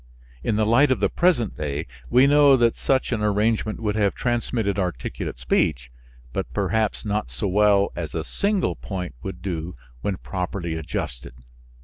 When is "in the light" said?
0.43-0.89